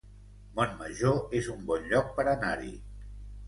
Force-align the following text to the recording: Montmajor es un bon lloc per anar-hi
Montmajor 0.59 1.21
es 1.41 1.51
un 1.57 1.61
bon 1.69 1.87
lloc 1.95 2.11
per 2.19 2.29
anar-hi 2.35 2.77